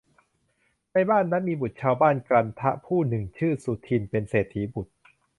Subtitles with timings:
[0.93, 4.91] ในบ้านนั้นมีบุตรชาวบ้านกลันทะผู้หนึ่ง ชื่อ สุทินน์ เป็นเศรษฐีบุตร